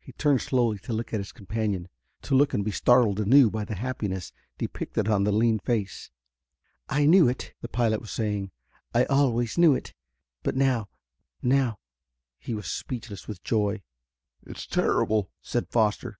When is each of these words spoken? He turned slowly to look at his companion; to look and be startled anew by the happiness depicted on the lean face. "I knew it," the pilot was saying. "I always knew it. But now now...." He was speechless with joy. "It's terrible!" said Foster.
He 0.00 0.12
turned 0.12 0.40
slowly 0.40 0.78
to 0.78 0.94
look 0.94 1.12
at 1.12 1.20
his 1.20 1.30
companion; 1.30 1.88
to 2.22 2.34
look 2.34 2.54
and 2.54 2.64
be 2.64 2.70
startled 2.70 3.20
anew 3.20 3.50
by 3.50 3.66
the 3.66 3.74
happiness 3.74 4.32
depicted 4.56 5.08
on 5.08 5.24
the 5.24 5.30
lean 5.30 5.58
face. 5.58 6.10
"I 6.88 7.04
knew 7.04 7.28
it," 7.28 7.52
the 7.60 7.68
pilot 7.68 8.00
was 8.00 8.10
saying. 8.10 8.50
"I 8.94 9.04
always 9.04 9.58
knew 9.58 9.74
it. 9.74 9.92
But 10.42 10.56
now 10.56 10.88
now...." 11.42 11.80
He 12.38 12.54
was 12.54 12.70
speechless 12.70 13.28
with 13.28 13.44
joy. 13.44 13.82
"It's 14.46 14.66
terrible!" 14.66 15.28
said 15.42 15.68
Foster. 15.68 16.18